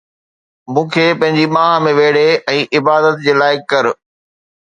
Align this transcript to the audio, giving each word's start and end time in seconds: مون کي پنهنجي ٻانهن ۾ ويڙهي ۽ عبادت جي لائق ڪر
مون 0.73 0.85
کي 0.93 1.05
پنهنجي 1.19 1.45
ٻانهن 1.53 1.85
۾ 1.89 1.91
ويڙهي 1.99 2.31
۽ 2.53 2.63
عبادت 2.79 3.21
جي 3.27 3.37
لائق 3.43 3.61
ڪر 3.75 3.91